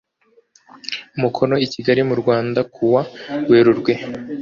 umukono 1.15 1.55
i 1.65 1.67
kigali 1.73 2.01
mu 2.09 2.15
rwanda 2.21 2.59
ku 2.73 2.83
wa 2.93 3.01
werurwe 3.49 3.93